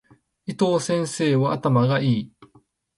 [0.47, 2.31] 伊藤先生は頭が良い。